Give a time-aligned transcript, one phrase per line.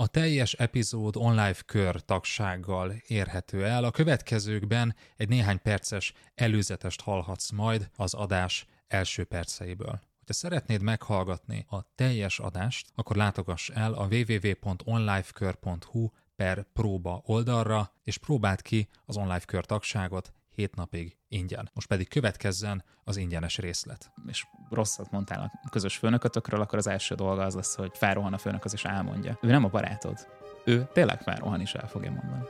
[0.00, 3.84] A teljes epizód online kör tagsággal érhető el.
[3.84, 10.00] A következőkben egy néhány perces előzetest hallhatsz majd az adás első perceiből.
[10.26, 18.18] Ha szeretnéd meghallgatni a teljes adást, akkor látogass el a www.onlifekör.hu per próba oldalra, és
[18.18, 21.70] próbáld ki az online kör tagságot 7 napig ingyen.
[21.72, 24.12] Most pedig következzen az ingyenes részlet.
[24.26, 28.38] És rosszat mondtál a közös főnökötökről, akkor az első dolga az lesz, hogy felrohan a
[28.38, 29.38] főnök az és elmondja.
[29.42, 30.28] Ő nem a barátod.
[30.64, 32.44] Ő tényleg felrohan is el fogja mondani.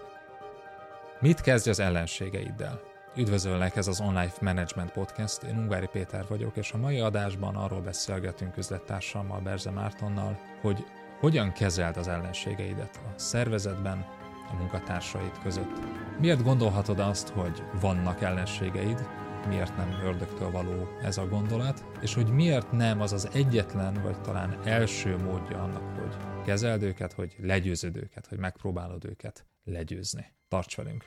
[1.20, 2.80] Mit kezdj az ellenségeiddel?
[3.16, 7.80] Üdvözöllek, ez az Online Management Podcast, én Ungvári Péter vagyok, és a mai adásban arról
[7.80, 10.84] beszélgetünk üzlettársammal, Berze Mártonnal, hogy
[11.20, 14.06] hogyan kezeld az ellenségeidet a szervezetben,
[14.50, 15.78] a munkatársaid között.
[16.20, 19.08] Miért gondolhatod azt, hogy vannak ellenségeid,
[19.48, 24.20] miért nem ördögtől való ez a gondolat, és hogy miért nem az az egyetlen, vagy
[24.20, 30.32] talán első módja annak, hogy kezeld őket, hogy legyőzöd őket, hogy megpróbálod őket legyőzni.
[30.48, 31.04] Tarts velünk!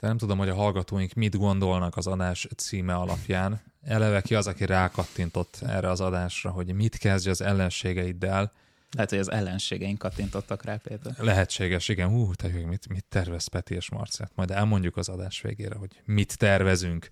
[0.00, 3.60] De nem tudom, hogy a hallgatóink mit gondolnak az adás címe alapján.
[3.82, 8.52] Eleve ki az, aki rákattintott erre az adásra, hogy mit kezdj az ellenségeiddel.
[8.94, 11.14] Lehet, hogy az ellenségeink kattintottak rá, Péter.
[11.18, 12.08] Lehetséges, igen.
[12.08, 14.32] Hú, te, mit, mit tervez Peti és Marcát?
[14.34, 17.08] Majd elmondjuk az adás végére, hogy mit tervezünk.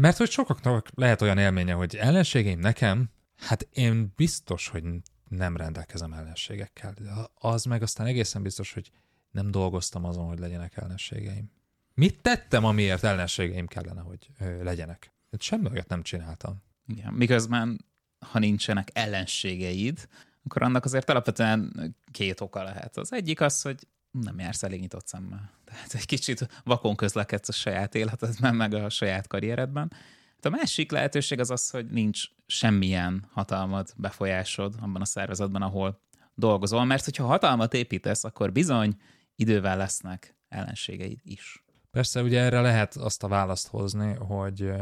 [0.00, 4.82] Mert hogy sokaknak lehet olyan élménye, hogy ellenségeim nekem, hát én biztos, hogy
[5.28, 6.92] nem rendelkezem ellenségekkel.
[7.00, 8.90] De az meg aztán egészen biztos, hogy
[9.30, 11.50] nem dolgoztam azon, hogy legyenek ellenségeim.
[11.94, 14.30] Mit tettem, amiért ellenségeim kellene, hogy
[14.62, 15.12] legyenek?
[15.30, 16.62] Hát semmi olyat nem csináltam.
[16.86, 17.84] Igen, miközben
[18.18, 20.08] ha nincsenek ellenségeid,
[20.46, 22.96] akkor annak azért alapvetően két oka lehet.
[22.96, 25.50] Az egyik az, hogy nem jársz elég nyitott szemmel.
[25.64, 29.92] Tehát egy kicsit vakon közlekedsz a saját életedben, meg a saját karrieredben.
[30.34, 36.00] Hát a másik lehetőség az az, hogy nincs semmilyen hatalmad, befolyásod abban a szervezetben, ahol
[36.34, 38.96] dolgozol, mert hogyha hatalmat építesz, akkor bizony
[39.36, 41.64] idővel lesznek ellenségeid is.
[41.90, 44.72] Persze, ugye erre lehet azt a választ hozni, hogy,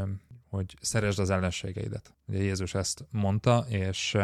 [0.48, 2.14] hogy szeresd az ellenségeidet.
[2.26, 4.16] Ugye Jézus ezt mondta, és,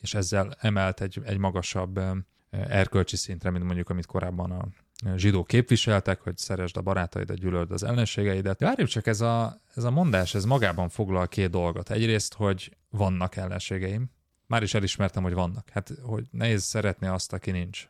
[0.00, 2.00] és ezzel emelt egy, egy magasabb
[2.50, 4.68] erkölcsi szintre, mint mondjuk, amit korábban a
[5.16, 8.60] zsidók képviseltek, hogy szeresd a barátaidat, gyűlöld az ellenségeidet.
[8.60, 11.90] Várjuk csak, ez a, ez a mondás, ez magában foglal két dolgot.
[11.90, 14.10] Egyrészt, hogy vannak ellenségeim.
[14.46, 15.68] Már is elismertem, hogy vannak.
[15.70, 17.88] Hát, hogy nehéz szeretni azt, aki nincs.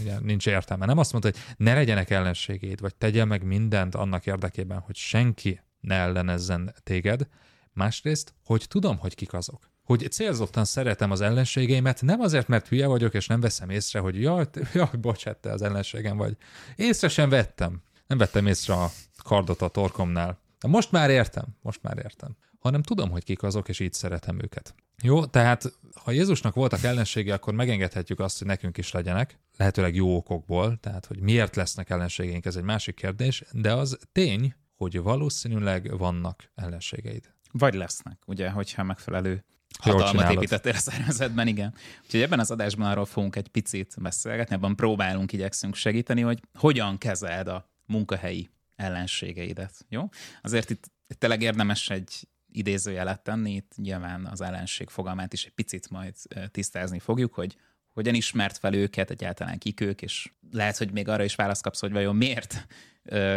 [0.00, 0.86] Ugye, nincs értelme.
[0.86, 5.60] Nem azt mondta, hogy ne legyenek ellenségéd, vagy tegye meg mindent annak érdekében, hogy senki
[5.80, 7.28] ne ellenezzen téged.
[7.72, 9.69] Másrészt, hogy tudom, hogy kik azok.
[9.90, 14.20] Hogy célzottan szeretem az ellenségeimet, nem azért, mert hülye vagyok, és nem veszem észre, hogy
[14.20, 16.36] jaj, jaj bocsánat, te az ellenségem vagy.
[16.76, 17.82] Észre sem vettem.
[18.06, 18.90] Nem vettem észre a
[19.24, 20.38] kardot a torkomnál.
[20.60, 22.36] De most már értem, most már értem.
[22.58, 24.74] Hanem tudom, hogy kik azok, és így szeretem őket.
[25.02, 30.16] Jó, tehát ha Jézusnak voltak ellensége, akkor megengedhetjük azt, hogy nekünk is legyenek, lehetőleg jó
[30.16, 35.98] okokból, tehát hogy miért lesznek ellenségeink, ez egy másik kérdés, de az tény, hogy valószínűleg
[35.98, 37.34] vannak ellenségeid.
[37.52, 39.44] Vagy lesznek, ugye, hogyha megfelelő
[39.82, 41.74] hatalmat építettél a szervezetben, igen.
[42.04, 46.98] Úgyhogy ebben az adásban arról fogunk egy picit beszélgetni, ebben próbálunk, igyekszünk segíteni, hogy hogyan
[46.98, 50.08] kezeld a munkahelyi ellenségeidet, jó?
[50.42, 55.52] Azért itt, itt tényleg érdemes egy idézőjelet tenni, itt nyilván az ellenség fogalmát is egy
[55.52, 56.14] picit majd
[56.50, 57.56] tisztázni fogjuk, hogy
[57.92, 61.80] hogyan ismert fel őket, egyáltalán kik ők, és lehet, hogy még arra is választ kapsz,
[61.80, 62.66] hogy vajon miért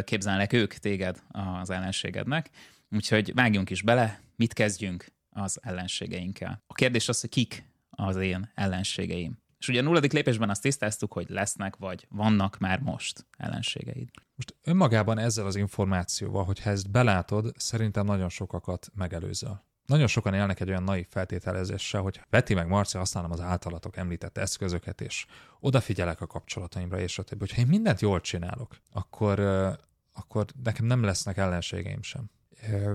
[0.04, 2.50] képzelnek ők téged az ellenségednek.
[2.92, 6.64] Úgyhogy vágjunk is bele, mit kezdjünk az ellenségeinkkel.
[6.68, 9.42] A kérdés az, hogy kik az én ellenségeim.
[9.60, 14.10] És ugye a nulladik lépésben azt tisztáztuk, hogy lesznek, vagy vannak már most ellenségeid.
[14.36, 19.66] Most önmagában ezzel az információval, hogyha ezt belátod, szerintem nagyon sokakat megelőzel.
[19.86, 24.38] Nagyon sokan élnek egy olyan naiv feltételezéssel, hogy Peti meg Marci használom az általatok említett
[24.38, 25.26] eszközöket, és
[25.60, 27.40] odafigyelek a kapcsolataimra, és többi.
[27.40, 29.40] Hogyha én mindent jól csinálok, akkor,
[30.14, 32.30] akkor nekem nem lesznek ellenségeim sem.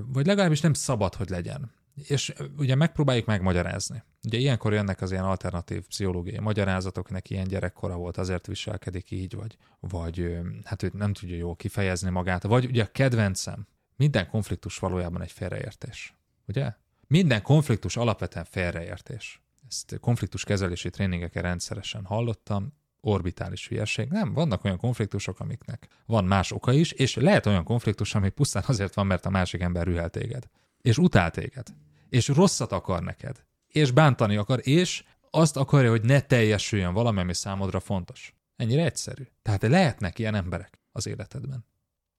[0.06, 1.72] Vagy legalábbis nem szabad, hogy legyen.
[2.02, 4.02] És ugye megpróbáljuk megmagyarázni.
[4.24, 9.34] Ugye ilyenkor jönnek az ilyen alternatív pszichológiai magyarázatok, neki ilyen gyerekkora volt, azért viselkedik így,
[9.34, 13.66] vagy, vagy hát ő nem tudja jól kifejezni magát, vagy ugye a kedvencem,
[13.96, 16.14] minden konfliktus valójában egy félreértés.
[16.46, 16.72] Ugye?
[17.06, 19.42] Minden konfliktus alapvetően félreértés.
[19.68, 24.08] Ezt konfliktus kezelési tréningeken rendszeresen hallottam, orbitális hülyeség.
[24.08, 28.62] Nem, vannak olyan konfliktusok, amiknek van más oka is, és lehet olyan konfliktus, ami pusztán
[28.66, 30.48] azért van, mert a másik ember rühel téged.
[30.80, 31.66] És utál téged
[32.08, 37.34] és rosszat akar neked, és bántani akar, és azt akarja, hogy ne teljesüljön valami, ami
[37.34, 38.34] számodra fontos.
[38.56, 39.22] Ennyire egyszerű.
[39.42, 41.66] Tehát lehetnek ilyen emberek az életedben.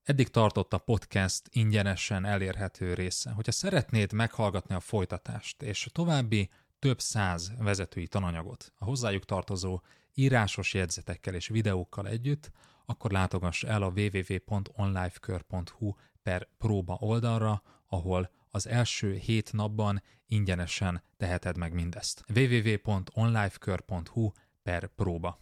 [0.02, 3.30] Eddig tartott a podcast ingyenesen elérhető része.
[3.30, 9.80] Hogyha szeretnéd meghallgatni a folytatást, és további több száz vezetői tananyagot a hozzájuk tartozó
[10.14, 12.50] írásos jegyzetekkel és videókkal együtt,
[12.86, 21.56] akkor látogass el a www.onlifekör.hu per próba oldalra, ahol az első hét napban ingyenesen teheted
[21.56, 22.24] meg mindezt.
[22.34, 24.30] www.onlifekör.hu
[24.62, 25.38] per próba.